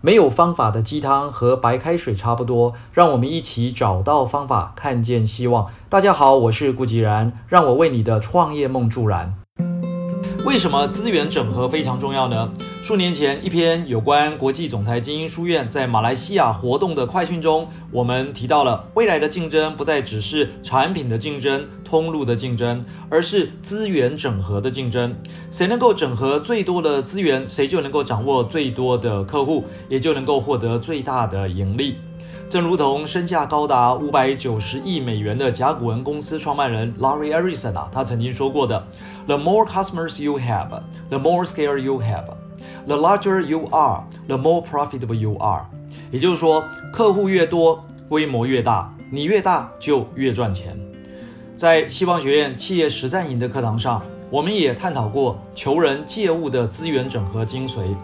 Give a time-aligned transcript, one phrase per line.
[0.00, 5.66] 没有方法的鸡汤和白开水差不多，让我们一起找到方法，看见希望。
[5.88, 9.34] 大家好，我是顾吉然，让我为你的创业梦助燃。
[10.48, 12.50] 为什么资源整合非常重要呢？
[12.82, 25.14] 数年前，一篇有关国际总裁精英书院在马来西亚活动的快讯中，我们提到了未来的竞争不再只是产品的竞争、通路的竞争，而是资源整合的竞争。
[25.50, 31.96] 谁能够整合最多的资源，谁就能够掌握最多的客户，也就能够获得最大的盈利。
[32.50, 38.82] 正如同身价高达五百九十亿美元的甲骨文公司创办人 Larry Ellison 啊，他曾经说过的
[39.26, 40.70] ：“The more customers you have,
[41.10, 42.24] the more scale you have.
[42.86, 45.66] The larger you are, the more profitable you are。”
[46.10, 50.74] 也就是说，客户越多，规模越大，你越大就越赚钱。
[51.54, 57.94] 在希望学院企业实战营的课堂上，我们也探讨过求人借物的资源整合精髓。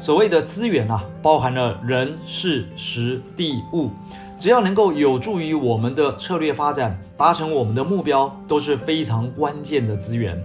[0.00, 3.90] 所谓的资源啊，包含了人、事、时、地、物，
[4.38, 10.40] 只要能够有助于我们的策略发展，达成我们的目标，都是非常关键的资源。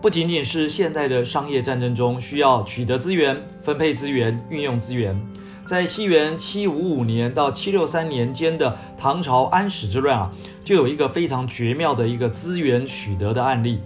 [0.00, 5.18] 不仅仅是现代的商业战争中需要取得资源、分配资源、运用资源，
[5.64, 10.30] 在西元七五五年到七六三年间的唐朝安史之乱啊，
[10.64, 13.80] 就有一个非常绝妙的一个资源取得的案例。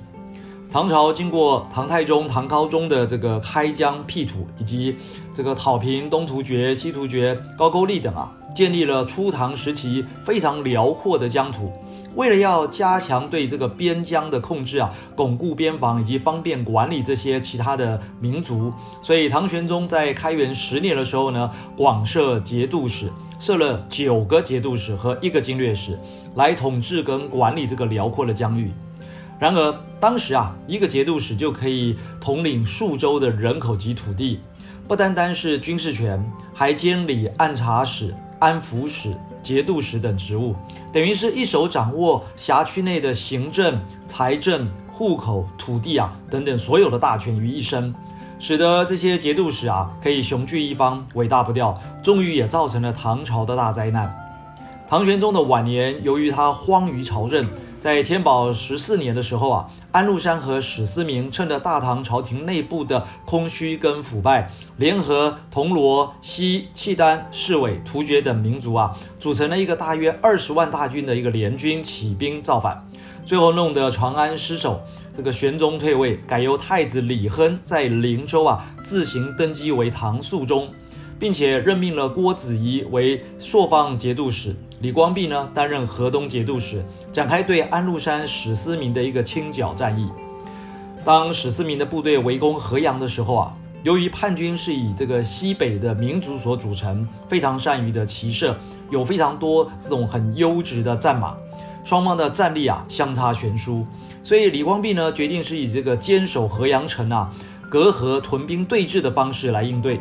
[0.71, 4.95] 唐朝经过唐太宗、唐高宗的这个开疆辟土，以及
[5.35, 11.73] 这个讨平东突厥、西突厥、高句丽等啊，建立了初唐时期非常辽阔的疆土。
[12.15, 25.99] 为了要加强对这个边疆的控制啊，巩固边防以及方便管理这些其他的民族，所以唐玄宗在开元十年的时候呢，广设节度使，设了九个节度使和一个经略使，
[26.35, 28.71] 来统治跟管理这个辽阔的疆域。
[29.39, 34.41] 然而，当时啊，一个节度使就可以统领数州的人口及土地，
[34.89, 36.21] 不单单是军事权，
[36.53, 40.57] 还兼理按察使、安抚使、节度使等职务，
[40.93, 47.95] 等于是一手掌握辖区内的行政、财政、户口、土地啊等等所有的大权于一身，
[48.41, 54.13] 使得这些节度使啊可以雄踞一方，伟大不掉，终于也造成了唐朝的大灾难。
[54.89, 57.47] 唐玄宗的晚年，由于他荒于朝政。
[57.81, 72.85] 在天宝十四年的时候啊，安禄山和史思明趁着大唐朝廷内部的空虚跟腐败，联合铜锣、西、契丹、侍卫、突厥等民族啊，组成了一个大约二十万大军的一个联军起兵造反，
[73.25, 74.81] 最后弄得长安失守，
[75.17, 80.69] 这个玄宗退位，改由太子李亨在灵州啊自行登基为唐肃宗。
[81.21, 90.09] 并且任命了郭子仪为朔方节度使，李光弼呢担任河东节度使，展开对安禄山、史思明的一个清剿战役。
[91.05, 93.53] 当史思明的部队围攻河阳的时候啊，
[93.83, 98.57] 由于叛军是以这个西北的民族所组成，非常善于的骑射，
[98.89, 101.35] 有非常多这种很优质的战马，
[101.83, 103.85] 双方的战力啊相差悬殊，
[104.23, 107.29] 所以李光弼呢决定是以这个坚守河阳城啊，
[107.69, 110.01] 隔河屯兵对峙的方式来应对。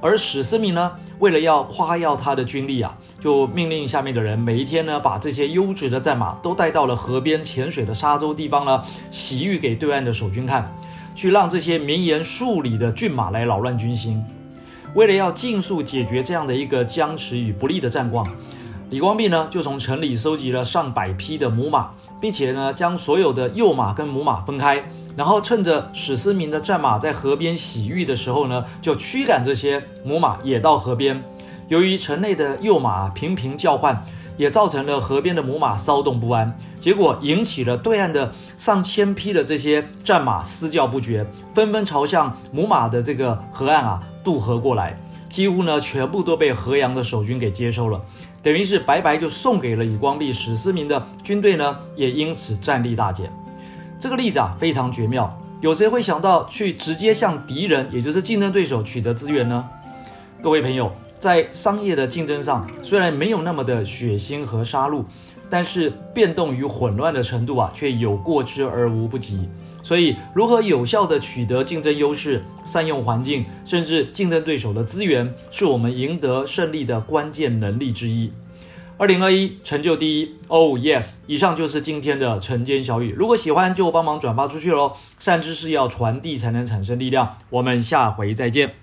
[0.00, 10.74] 而史思明呢，为了要夸耀他的军力啊，就命令下面的人每一天呢，把这些优质的战马都带到了河边潜水的沙洲地方呢，洗浴给对岸的守军看，
[11.14, 14.24] 去让这些绵延数里的骏马来扰乱军心。
[14.94, 18.26] 为了要尽速解决这样的一个僵持与不利的战况，
[18.88, 24.82] 李光弼呢，就从城里收集了上百匹的母马，并且呢，将所有的幼马跟母马分开。
[25.16, 31.22] 然后趁着史思明的战马在河边洗浴的时候呢，就驱赶这些母马也到河边。
[31.68, 34.04] 由于城内的幼马频频叫唤，
[34.36, 48.00] 也造成了河边的母马骚动不安，结果引起了对岸的上千匹的这些战马嘶叫不绝，纷纷朝向母马的这个河岸啊渡河过来，几乎呢全部都被河阳的守军给接收了，
[48.42, 53.30] 等于是白白就送给了李光弼、史思明的军队呢，也因此战力大减。
[54.00, 59.68] 这个例子啊非常绝妙，有谁会想到去直接向敌人，也就是竞争对手取得资源呢？
[60.42, 65.04] 各位朋友，在商业的竞争上，虽然没有那么的血腥和杀戮，
[65.50, 69.46] 但是变动与混乱的程度啊，却有过之而无不及。
[69.82, 78.32] 所以，如何有效的取得竞争优势，善用环境，甚至竞争对手的资源，是我们赢得胜利的关键能力之一。
[79.00, 81.20] 二零二一成就第一，Oh yes！
[81.26, 83.14] 以上就是今天的晨间小语。
[83.16, 84.94] 如果喜欢，就帮忙转发出去喽。
[85.18, 87.38] 善知识要传递才能产生力量。
[87.48, 88.74] 我们下回再见。